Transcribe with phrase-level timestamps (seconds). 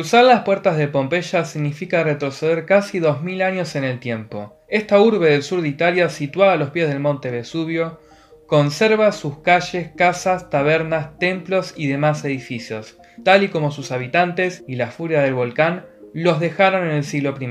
[0.00, 4.56] Cruzar las puertas de Pompeya significa retroceder casi 2000 años en el tiempo.
[4.66, 8.00] Esta urbe del sur de Italia, situada a los pies del monte Vesubio,
[8.46, 14.76] conserva sus calles, casas, tabernas, templos y demás edificios, tal y como sus habitantes y
[14.76, 15.84] la furia del volcán
[16.14, 17.50] los dejaron en el siglo I.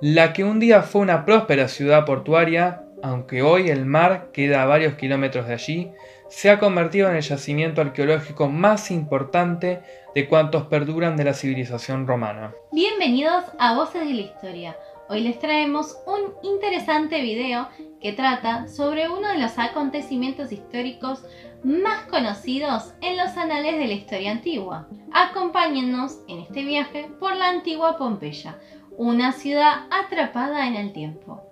[0.00, 4.66] La que un día fue una próspera ciudad portuaria, aunque hoy el mar queda a
[4.66, 5.90] varios kilómetros de allí,
[6.28, 9.80] se ha convertido en el yacimiento arqueológico más importante
[10.14, 12.54] de cuantos perduran de la civilización romana.
[12.72, 14.76] Bienvenidos a Voces de la Historia.
[15.08, 17.68] Hoy les traemos un interesante video
[18.00, 21.24] que trata sobre uno de los acontecimientos históricos
[21.64, 24.86] más conocidos en los anales de la historia antigua.
[25.12, 28.58] Acompáñennos en este viaje por la antigua Pompeya,
[28.96, 31.49] una ciudad atrapada en el tiempo.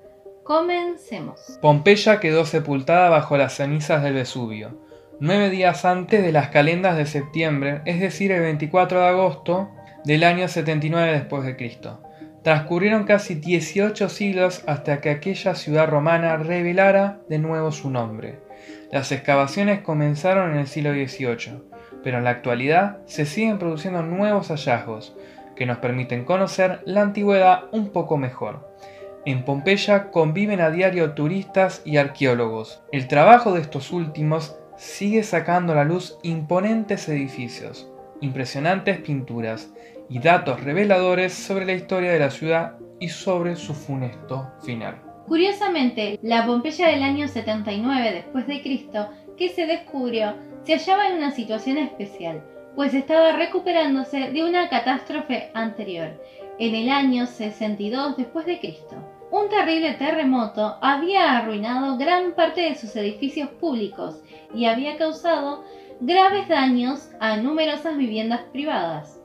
[0.49, 1.59] Comencemos.
[1.61, 4.81] Pompeya quedó sepultada bajo las cenizas del Vesubio,
[5.21, 9.69] nueve días antes de las calendas de septiembre, es decir, el 24 de agosto
[10.07, 12.03] del año 79 después de Cristo.
[12.43, 18.41] Transcurrieron casi 18 siglos hasta que aquella ciudad romana revelara de nuevo su nombre.
[18.91, 21.61] Las excavaciones comenzaron en el siglo XVIII,
[22.03, 25.15] pero en la actualidad se siguen produciendo nuevos hallazgos
[25.55, 28.67] que nos permiten conocer la antigüedad un poco mejor.
[29.25, 32.83] En Pompeya conviven a diario turistas y arqueólogos.
[32.93, 39.73] El trabajo de estos últimos sigue sacando a la luz imponentes edificios, impresionantes pinturas
[40.09, 45.03] y datos reveladores sobre la historia de la ciudad y sobre su funesto final.
[45.27, 48.47] Curiosamente, la Pompeya del año 79 después
[49.37, 52.43] que se descubrió se hallaba en una situación especial,
[52.75, 56.11] pues estaba recuperándose de una catástrofe anterior,
[56.59, 58.97] en el año 62 después de Cristo.
[59.31, 64.23] Un terrible terremoto había arruinado gran parte de sus edificios públicos
[64.55, 65.65] y había causado
[66.01, 69.21] graves daños a numerosas viviendas privadas.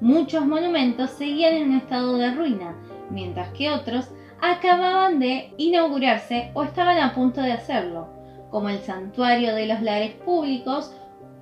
[0.00, 2.76] Muchos monumentos seguían en un estado de ruina,
[3.10, 4.10] mientras que otros
[4.40, 8.08] acababan de inaugurarse o estaban a punto de hacerlo,
[8.50, 10.94] como el santuario de los lares públicos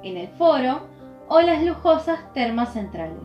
[0.03, 0.89] en el foro
[1.29, 3.23] o las lujosas termas centrales.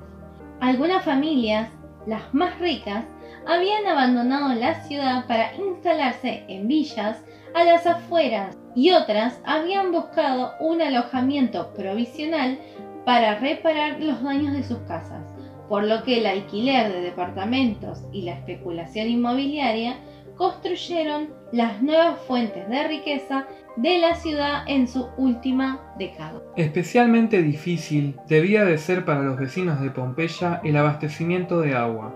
[0.60, 1.70] Algunas familias,
[2.06, 3.06] las más ricas,
[3.46, 7.24] habían abandonado la ciudad para instalarse en villas
[7.54, 12.58] a las afueras y otras habían buscado un alojamiento provisional
[13.06, 15.24] para reparar los daños de sus casas,
[15.68, 19.98] por lo que el alquiler de departamentos y la especulación inmobiliaria
[20.42, 26.42] construyeron las nuevas fuentes de riqueza de la ciudad en su última década.
[26.56, 32.12] Especialmente difícil debía de ser para los vecinos de Pompeya el abastecimiento de agua,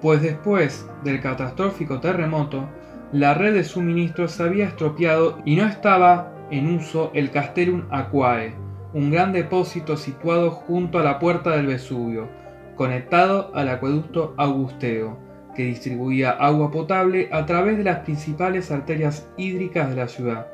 [0.00, 2.66] pues después del catastrófico terremoto,
[3.12, 8.54] la red de suministros se había estropeado y no estaba en uso el Castellum Aquae,
[8.94, 12.28] un gran depósito situado junto a la puerta del Vesubio,
[12.76, 15.27] conectado al acueducto Augusteo,
[15.58, 20.46] que distribuía agua potable a través de las principales arterias hídricas de la ciudad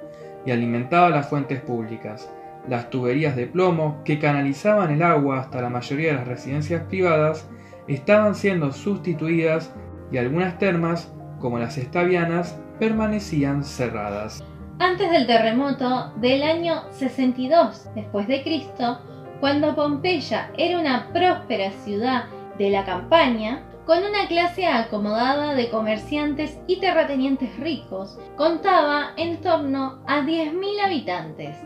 [0.47, 2.32] y alimentaba las fuentes públicas.
[2.70, 7.47] Las tuberías de plomo que canalizaban el agua hasta la mayoría de las residencias privadas
[7.87, 9.75] estaban siendo sustituidas
[10.10, 14.42] y algunas termas, como las estavianas, permanecían cerradas.
[14.78, 19.00] Antes del terremoto del año 62 después de Cristo,
[19.41, 22.25] cuando Pompeya era una próspera ciudad
[22.56, 30.03] de la campaña, con una clase acomodada de comerciantes y terratenientes ricos, contaba en torno
[30.06, 31.56] a 10.000 habitantes,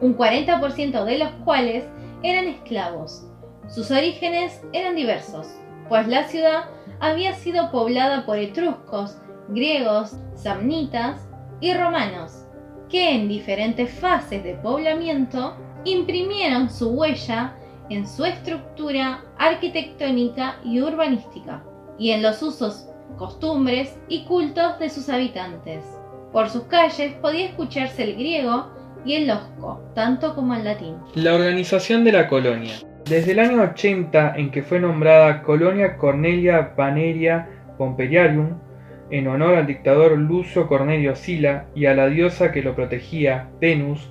[0.00, 1.84] un 40% de los cuales
[2.22, 3.26] eran esclavos.
[3.68, 5.46] Sus orígenes eran diversos,
[5.88, 6.64] pues la ciudad
[7.00, 9.18] había sido poblada por etruscos,
[9.48, 11.28] griegos, samnitas
[11.60, 12.44] y romanos,
[12.88, 17.54] que en diferentes fases de poblamiento imprimieron su huella
[17.88, 21.62] en su estructura arquitectónica y urbanística,
[21.98, 25.84] y en los usos, costumbres y cultos de sus habitantes.
[26.32, 28.66] Por sus calles podía escucharse el griego
[29.04, 30.96] y el losco, tanto como el latín.
[31.14, 32.74] La organización de la colonia.
[33.08, 37.48] Desde el año 80 en que fue nombrada Colonia Cornelia Paneria
[37.78, 38.58] Pompeiarium,
[39.10, 44.10] en honor al dictador Lucio Cornelio Sila y a la diosa que lo protegía, Venus,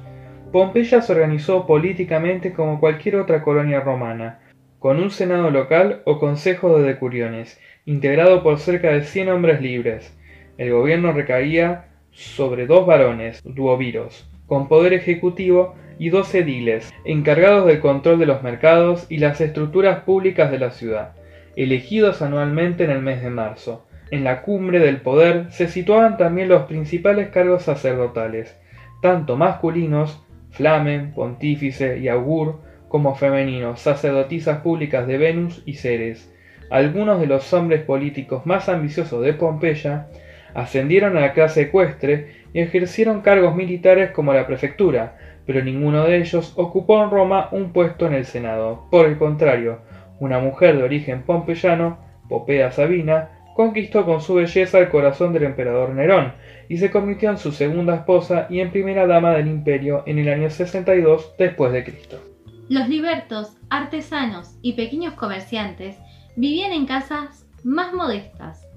[0.51, 4.39] Pompeya se organizó políticamente como cualquier otra colonia romana,
[4.79, 10.15] con un senado local o consejo de decuriones, integrado por cerca de 100 hombres libres.
[10.57, 17.79] El gobierno recaía sobre dos varones, duoviros, con poder ejecutivo y dos ediles, encargados del
[17.79, 21.13] control de los mercados y las estructuras públicas de la ciudad,
[21.55, 23.85] elegidos anualmente en el mes de marzo.
[24.09, 28.57] En la cumbre del poder se situaban también los principales cargos sacerdotales,
[29.01, 36.33] tanto masculinos, flamen, pontífice y augur, como femeninos, sacerdotisas públicas de Venus y Ceres,
[36.69, 40.07] algunos de los hombres políticos más ambiciosos de Pompeya
[40.53, 46.17] ascendieron a la clase ecuestre y ejercieron cargos militares como la prefectura, pero ninguno de
[46.17, 48.87] ellos ocupó en Roma un puesto en el Senado.
[48.91, 49.79] Por el contrario,
[50.19, 55.91] una mujer de origen pompeyano, Popea Sabina, conquistó con su belleza el corazón del emperador
[55.91, 56.33] Nerón
[56.69, 60.29] y se convirtió en su segunda esposa y en primera dama del imperio en el
[60.29, 62.36] año 62 después de Cristo.
[62.69, 65.95] Los libertos, artesanos y pequeños comerciantes
[66.35, 68.67] vivían en casas más modestas,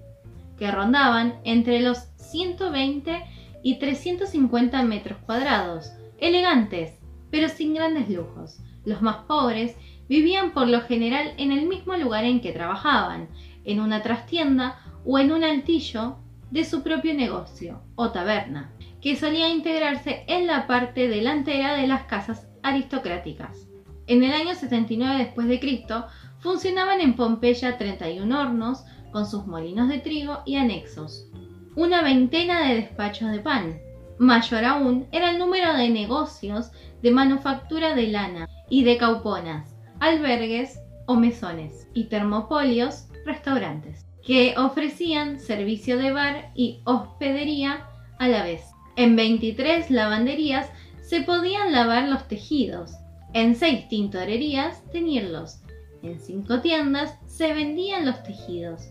[0.57, 3.21] que rondaban entre los 120
[3.65, 7.01] y 350 metros cuadrados, elegantes,
[7.33, 8.59] pero sin grandes lujos.
[8.85, 9.75] Los más pobres
[10.09, 13.29] vivían por lo general en el mismo lugar en que trabajaban,
[13.65, 16.19] en una trastienda o en un altillo
[16.53, 22.05] de su propio negocio o taberna, que solía integrarse en la parte delantera de las
[22.05, 23.70] casas aristocráticas.
[24.11, 26.05] En el año 79 después de Cristo
[26.41, 31.29] funcionaban en Pompeya 31 hornos con sus molinos de trigo y anexos,
[31.77, 33.79] una veintena de despachos de pan.
[34.19, 36.73] Mayor aún era el número de negocios
[37.03, 45.39] de manufactura de lana y de cauponas, albergues o mesones y termopolios, restaurantes, que ofrecían
[45.39, 47.87] servicio de bar y hospedería
[48.19, 48.65] a la vez.
[48.97, 50.69] En 23 lavanderías
[51.01, 52.97] se podían lavar los tejidos,
[53.33, 55.61] en seis tintorerías teñirlos,
[56.03, 58.89] en cinco tiendas se vendían los tejidos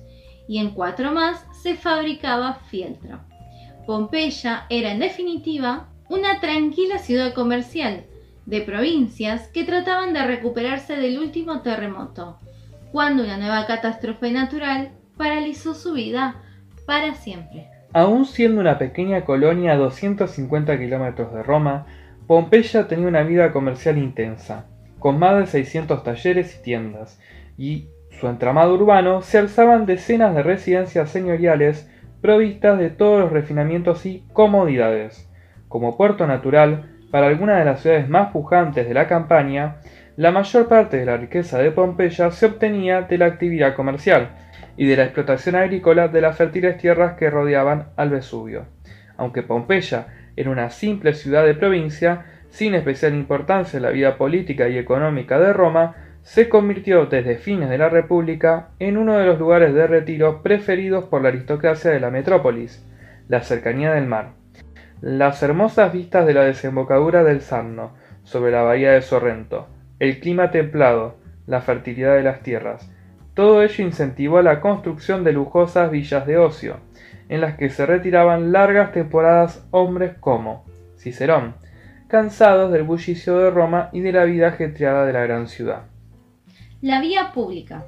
[0.47, 3.19] y en cuatro más se fabricaba fieltro.
[3.86, 8.06] Pompeya era en definitiva una tranquila ciudad comercial
[8.45, 12.39] de provincias que trataban de recuperarse del último terremoto,
[12.92, 16.42] cuando una nueva catástrofe natural paralizó su vida
[16.88, 17.68] para siempre.
[17.94, 21.85] Aún siendo una pequeña colonia a 250 kilómetros de Roma,
[22.30, 24.68] Pompeya tenía una vida comercial intensa,
[25.00, 27.20] con más de 600 talleres y tiendas,
[27.58, 31.92] y su entramado urbano se alzaban decenas de residencias señoriales
[32.22, 35.28] provistas de todos los refinamientos y comodidades.
[35.70, 39.78] Como puerto natural, para algunas de las ciudades más pujantes de la campaña,
[40.16, 44.30] la mayor parte de la riqueza de Pompeya se obtenía de la actividad comercial
[44.78, 48.68] y de la explotación agrícola de las fértiles tierras que rodeaban al Vesubio.
[49.18, 54.69] Aunque Pompeya era una simple ciudad de provincia, sin especial importancia en la vida política
[54.69, 59.38] y económica de Roma, se convirtió desde fines de la República en uno de los
[59.38, 62.81] lugares de retiro preferidos por la aristocracia de la metrópolis,
[63.27, 64.30] la cercanía del mar.
[65.01, 69.68] Las hermosas vistas de la desembocadura del Sarno sobre la bahía de Sorrento,
[70.00, 72.89] el clima templado, la fertilidad de las tierras,
[73.34, 76.78] todo ello incentivó la construcción de lujosas villas de ocio,
[77.30, 80.66] en las que se retiraban largas temporadas hombres como
[80.98, 81.56] Cicerón,
[82.08, 85.84] cansados del bullicio de Roma y de la vida ajetreada de la gran ciudad.
[86.81, 87.86] La vía pública.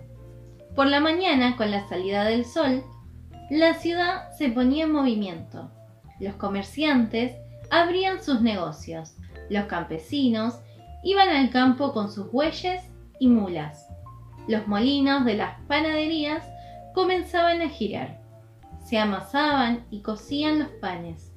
[0.76, 2.84] Por la mañana, con la salida del sol,
[3.50, 5.70] la ciudad se ponía en movimiento.
[6.20, 7.34] Los comerciantes
[7.70, 9.16] abrían sus negocios.
[9.50, 10.60] Los campesinos
[11.04, 12.84] iban al campo con sus bueyes
[13.20, 13.91] y mulas.
[14.48, 16.44] Los molinos de las panaderías
[16.94, 18.22] comenzaban a girar
[18.92, 21.32] se amasaban y cocían los panes.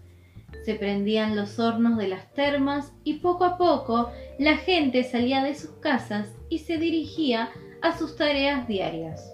[0.64, 5.54] Se prendían los hornos de las termas y poco a poco la gente salía de
[5.54, 7.50] sus casas y se dirigía
[7.82, 9.32] a sus tareas diarias.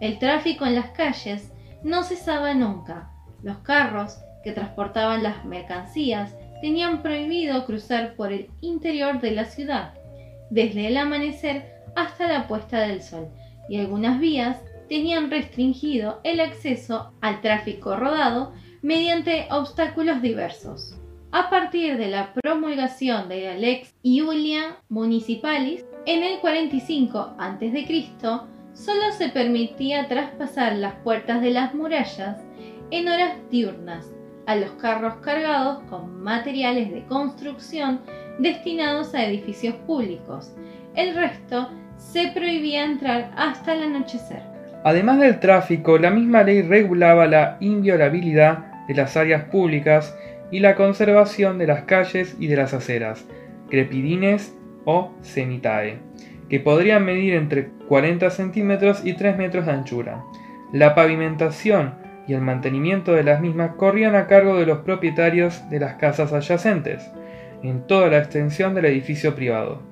[0.00, 1.52] El tráfico en las calles
[1.82, 3.10] no cesaba nunca.
[3.42, 9.94] Los carros que transportaban las mercancías tenían prohibido cruzar por el interior de la ciudad,
[10.50, 13.28] desde el amanecer hasta la puesta del sol,
[13.68, 20.96] y algunas vías tenían restringido el acceso al tráfico rodado mediante obstáculos diversos.
[21.32, 28.04] A partir de la promulgación de la Lex Iulia Municipalis en el 45 a.C.,
[28.72, 32.38] solo se permitía traspasar las puertas de las murallas
[32.90, 34.12] en horas diurnas
[34.46, 38.00] a los carros cargados con materiales de construcción
[38.40, 40.52] destinados a edificios públicos.
[40.96, 44.42] El resto se prohibía entrar hasta el anochecer.
[44.82, 50.16] Además del tráfico, la misma ley regulaba la inviolabilidad de las áreas públicas
[50.50, 53.24] y la conservación de las calles y de las aceras,
[53.68, 55.98] crepidines o semitae,
[56.48, 60.24] que podrían medir entre 40 centímetros y 3 metros de anchura.
[60.72, 61.94] La pavimentación
[62.26, 66.32] y el mantenimiento de las mismas corrían a cargo de los propietarios de las casas
[66.32, 67.08] adyacentes,
[67.62, 69.89] en toda la extensión del edificio privado.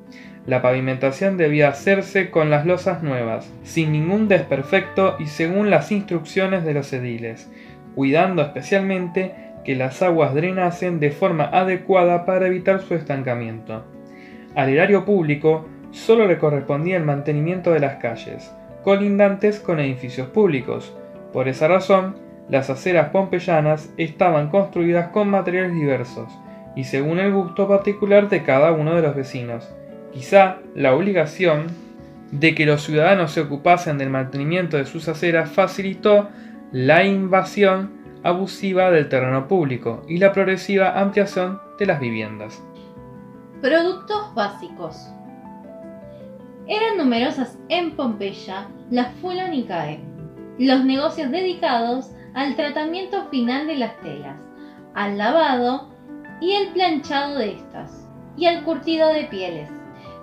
[0.48, 6.64] La pavimentación debía hacerse con las losas nuevas, sin ningún desperfecto y según las instrucciones
[6.64, 7.52] de los ediles,
[7.94, 13.84] cuidando especialmente que las aguas drenasen de forma adecuada para evitar su estancamiento.
[14.54, 18.50] Al erario público solo le correspondía el mantenimiento de las calles,
[18.84, 20.96] colindantes con edificios públicos.
[21.30, 22.16] Por esa razón,
[22.48, 26.32] las aceras pompeyanas estaban construidas con materiales diversos
[26.74, 29.74] y según el gusto particular de cada uno de los vecinos.
[30.12, 31.66] Quizá la obligación
[32.32, 36.28] de que los ciudadanos se ocupasen del mantenimiento de sus aceras facilitó
[36.72, 42.62] la invasión abusiva del terreno público y la progresiva ampliación de las viviendas.
[43.60, 45.08] Productos básicos.
[46.66, 50.00] Eran numerosas en Pompeya las fulonicae,
[50.58, 54.36] los negocios dedicados al tratamiento final de las telas,
[54.94, 55.88] al lavado
[56.40, 59.70] y el planchado de estas, y al curtido de pieles.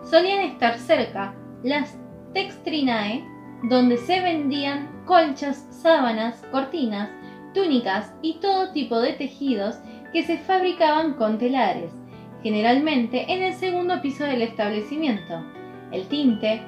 [0.09, 1.33] Solían estar cerca
[1.63, 1.97] las
[2.33, 3.23] textrinae,
[3.63, 7.09] donde se vendían colchas, sábanas, cortinas,
[7.53, 9.77] túnicas y todo tipo de tejidos
[10.13, 11.91] que se fabricaban con telares,
[12.43, 15.43] generalmente en el segundo piso del establecimiento.
[15.91, 16.61] El tinte,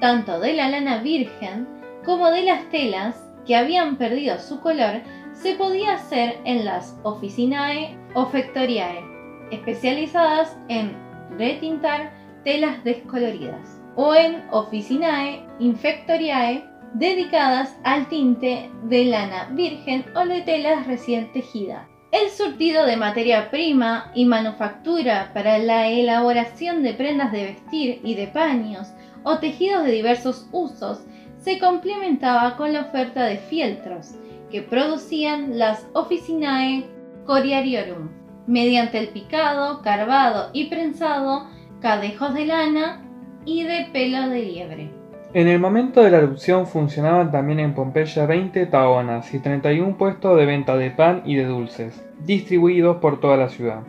[0.00, 1.68] tanto de la lana virgen
[2.04, 5.02] como de las telas que habían perdido su color,
[5.32, 9.04] se podía hacer en las officinae o factoriae,
[9.50, 10.96] especializadas en
[11.36, 20.42] retintar telas descoloridas o en officinae infectoriae dedicadas al tinte de lana virgen o de
[20.42, 21.86] telas recién tejidas.
[22.10, 28.14] El surtido de materia prima y manufactura para la elaboración de prendas de vestir y
[28.14, 28.88] de paños
[29.22, 31.00] o tejidos de diversos usos
[31.38, 34.16] se complementaba con la oferta de fieltros
[34.50, 36.84] que producían las officinae
[37.24, 38.10] coriariorum
[38.46, 41.46] mediante el picado, carvado y prensado
[41.82, 43.02] cadejos de lana
[43.44, 44.90] y de pelo de liebre.
[45.34, 50.38] En el momento de la erupción funcionaban también en Pompeya 20 taonas y 31 puestos
[50.38, 53.80] de venta de pan y de dulces, distribuidos por toda la ciudad.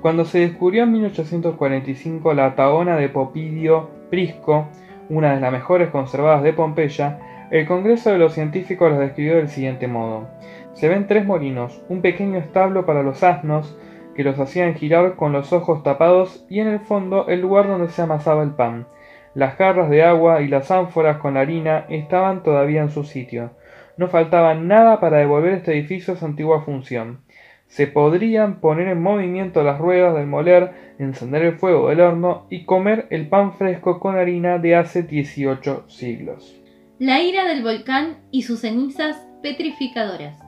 [0.00, 4.68] Cuando se descubrió en 1845 la taona de Popidio Prisco,
[5.10, 7.18] una de las mejores conservadas de Pompeya,
[7.50, 10.28] el Congreso de los Científicos los describió del siguiente modo.
[10.72, 13.76] Se ven tres molinos, un pequeño establo para los asnos,
[14.16, 17.90] que los hacían girar con los ojos tapados y en el fondo el lugar donde
[17.90, 18.86] se amasaba el pan.
[19.34, 23.50] Las jarras de agua y las ánforas con harina estaban todavía en su sitio.
[23.98, 27.20] No faltaba nada para devolver este edificio a su antigua función.
[27.66, 32.64] Se podrían poner en movimiento las ruedas del moler, encender el fuego del horno y
[32.64, 36.58] comer el pan fresco con harina de hace 18 siglos.
[36.98, 40.45] La ira del volcán y sus cenizas petrificadoras.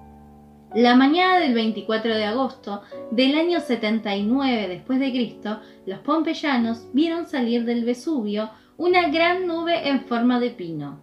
[0.75, 7.27] La mañana del 24 de agosto del año 79 después de Cristo, los pompeyanos vieron
[7.27, 11.01] salir del Vesubio una gran nube en forma de pino.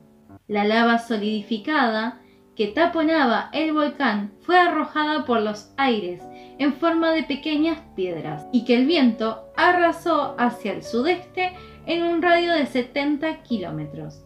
[0.48, 2.22] La lava solidificada
[2.56, 6.22] que taponaba el volcán fue arrojada por los aires
[6.60, 11.54] en forma de pequeñas piedras y que el viento arrasó hacia el sudeste
[11.88, 14.24] en un radio de 70 kilómetros.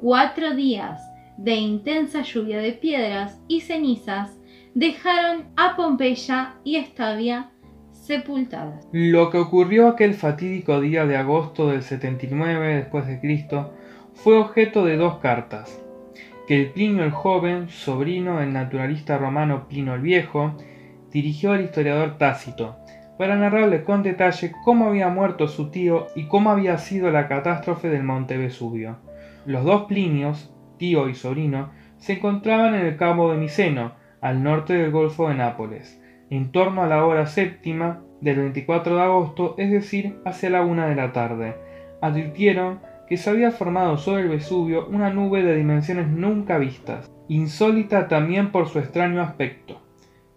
[0.00, 1.02] Cuatro días
[1.36, 4.39] de intensa lluvia de piedras y cenizas
[4.74, 7.50] dejaron a Pompeya y Estavia
[7.92, 8.88] sepultadas.
[8.92, 13.72] Lo que ocurrió aquel fatídico día de agosto del 79 después de Cristo
[14.14, 15.80] fue objeto de dos cartas
[16.50, 20.56] que el Plinio el joven, sobrino del naturalista romano Plinio el viejo,
[21.12, 22.74] dirigió al historiador Tácito,
[23.16, 27.88] para narrarle con detalle cómo había muerto su tío y cómo había sido la catástrofe
[27.88, 28.96] del monte Vesubio.
[29.46, 34.74] Los dos Plinios, tío y sobrino, se encontraban en el cabo de Miceno, al norte
[34.74, 36.00] del Golfo de Nápoles,
[36.30, 40.86] en torno a la hora séptima del 24 de agosto, es decir, hacia la una
[40.86, 41.56] de la tarde.
[42.00, 48.08] Advirtieron que se había formado sobre el Vesubio una nube de dimensiones nunca vistas, insólita
[48.08, 49.80] también por su extraño aspecto,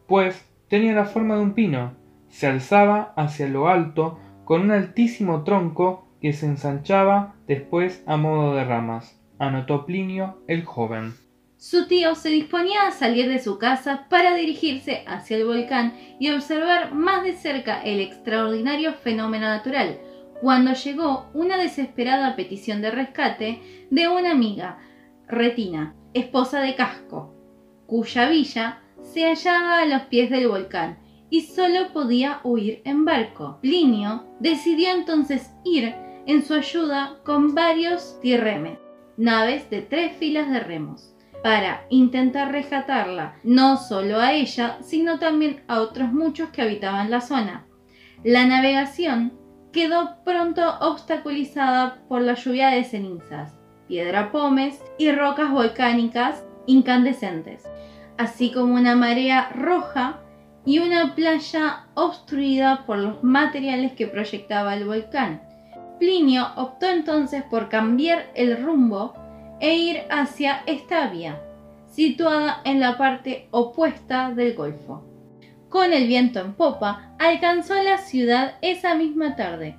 [0.08, 1.94] pues tenía la forma de un pino,
[2.30, 8.56] se alzaba hacia lo alto con un altísimo tronco que se ensanchaba después a modo
[8.56, 11.14] de ramas, anotó Plinio el joven.
[11.64, 16.30] Su tío se disponía a salir de su casa para dirigirse hacia el volcán y
[16.30, 19.98] observar más de cerca el extraordinario fenómeno natural,
[20.42, 24.80] cuando llegó una desesperada petición de rescate de una amiga,
[25.26, 27.34] Retina, esposa de Casco,
[27.88, 33.60] cuya villa se hallaba a los pies del volcán y solo podía huir en barco.
[33.62, 35.96] Plinio decidió entonces ir
[36.28, 38.80] en su ayuda con varios tirremes,
[39.16, 41.13] naves de tres filas de remos
[41.44, 47.20] para intentar rescatarla, no solo a ella, sino también a otros muchos que habitaban la
[47.20, 47.66] zona.
[48.24, 49.34] La navegación
[49.74, 53.58] quedó pronto obstaculizada por la lluvia de cenizas,
[53.90, 57.64] piedra pomes y rocas volcánicas incandescentes,
[58.18, 60.22] así como una marea roja
[60.66, 65.42] y una playa obstruida por los materiales que proyectaba el volcán.
[66.00, 69.14] Plinio optó entonces por cambiar el rumbo
[69.64, 71.42] e ir hacia Estavia,
[71.88, 75.06] situada en la parte opuesta del Golfo.
[75.70, 79.78] Con el viento en popa, alcanzó la ciudad esa misma tarde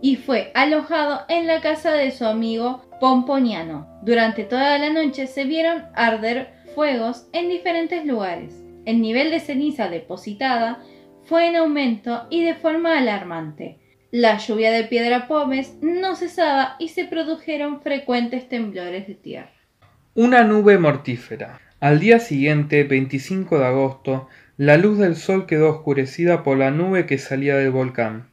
[0.00, 3.86] y fue alojado en la casa de su amigo Pomponiano.
[4.02, 8.64] Durante toda la noche se vieron arder fuegos en diferentes lugares.
[8.86, 10.82] El nivel de ceniza depositada
[11.24, 13.80] fue en aumento y de forma alarmante.
[14.18, 19.52] La lluvia de piedra pómez no cesaba y se produjeron frecuentes temblores de tierra.
[20.14, 21.60] Una nube mortífera.
[21.80, 27.04] Al día siguiente, 25 de agosto, la luz del sol quedó oscurecida por la nube
[27.04, 28.30] que salía del volcán.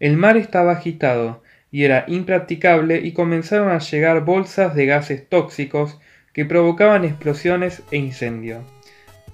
[0.00, 6.00] El mar estaba agitado y era impracticable y comenzaron a llegar bolsas de gases tóxicos
[6.32, 8.64] que provocaban explosiones e incendio,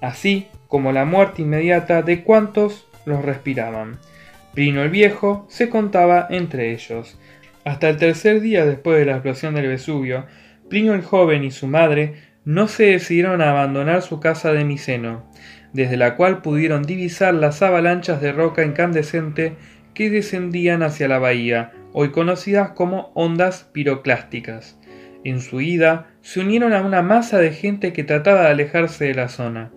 [0.02, 3.99] así como la muerte inmediata de cuantos los respiraban.
[4.58, 7.16] Prino el Viejo se contaba entre ellos.
[7.64, 10.26] Hasta el tercer día después de la explosión del Vesubio,
[10.68, 15.30] Plinio el Joven y su madre no se decidieron a abandonar su casa de Miceno,
[15.72, 19.54] desde la cual pudieron divisar las avalanchas de roca incandescente
[19.94, 24.76] que descendían hacia la bahía, hoy conocidas como ondas piroclásticas.
[25.22, 29.14] En su ida, se unieron a una masa de gente que trataba de alejarse de
[29.14, 29.70] la zona,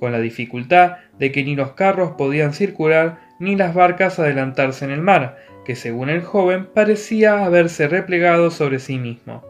[0.00, 4.90] con la dificultad de que ni los carros podían circular ni las barcas adelantarse en
[4.90, 9.44] el mar, que según el joven parecía haberse replegado sobre sí mismo.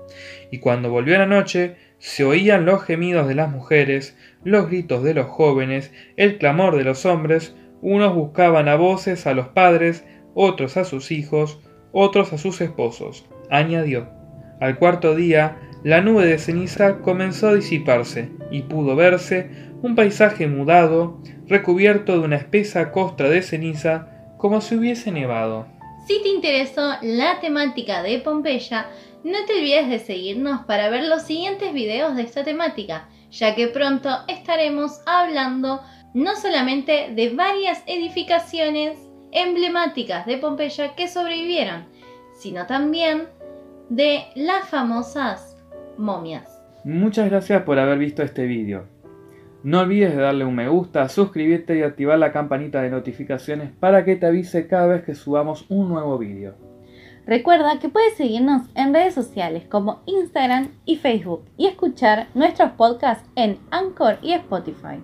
[0.50, 5.14] Y cuando volvió la noche, se oían los gemidos de las mujeres, los gritos de
[5.14, 10.76] los jóvenes, el clamor de los hombres, unos buscaban a voces a los padres, otros
[10.76, 11.60] a sus hijos,
[11.92, 13.26] otros a sus esposos.
[13.50, 14.08] Añadió.
[14.60, 19.50] Al cuarto día, la nube de ceniza comenzó a disiparse y pudo verse
[19.84, 25.66] un paisaje mudado, recubierto de una espesa costra de ceniza, como si hubiese nevado.
[26.06, 28.86] Si te interesó la temática de Pompeya,
[29.24, 33.68] no te olvides de seguirnos para ver los siguientes videos de esta temática, ya que
[33.68, 35.82] pronto estaremos hablando
[36.14, 38.98] no solamente de varias edificaciones
[39.32, 41.84] emblemáticas de Pompeya que sobrevivieron,
[42.32, 43.28] sino también
[43.90, 45.58] de las famosas
[45.98, 46.58] momias.
[46.84, 48.93] Muchas gracias por haber visto este vídeo.
[49.64, 54.04] No olvides de darle un me gusta, suscribirte y activar la campanita de notificaciones para
[54.04, 56.54] que te avise cada vez que subamos un nuevo vídeo.
[57.26, 63.26] Recuerda que puedes seguirnos en redes sociales como Instagram y Facebook y escuchar nuestros podcasts
[63.36, 65.00] en Anchor y Spotify.